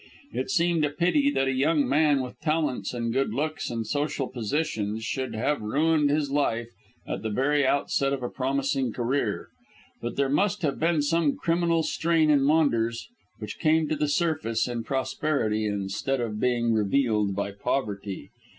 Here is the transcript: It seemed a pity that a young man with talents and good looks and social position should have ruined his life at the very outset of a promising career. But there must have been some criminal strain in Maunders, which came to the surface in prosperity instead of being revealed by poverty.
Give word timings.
It 0.33 0.49
seemed 0.49 0.83
a 0.83 0.89
pity 0.89 1.29
that 1.29 1.47
a 1.47 1.51
young 1.53 1.87
man 1.87 2.23
with 2.23 2.39
talents 2.41 2.91
and 2.91 3.13
good 3.13 3.35
looks 3.35 3.69
and 3.69 3.85
social 3.85 4.27
position 4.27 4.99
should 4.99 5.35
have 5.35 5.61
ruined 5.61 6.09
his 6.09 6.31
life 6.31 6.69
at 7.07 7.21
the 7.21 7.29
very 7.29 7.67
outset 7.67 8.11
of 8.11 8.23
a 8.23 8.27
promising 8.29 8.93
career. 8.93 9.49
But 10.01 10.15
there 10.15 10.27
must 10.27 10.63
have 10.63 10.79
been 10.79 11.03
some 11.03 11.37
criminal 11.37 11.83
strain 11.83 12.31
in 12.31 12.41
Maunders, 12.41 13.09
which 13.37 13.59
came 13.59 13.87
to 13.89 13.95
the 13.95 14.07
surface 14.07 14.67
in 14.67 14.83
prosperity 14.83 15.67
instead 15.67 16.19
of 16.19 16.39
being 16.39 16.73
revealed 16.73 17.35
by 17.35 17.51
poverty. 17.51 18.31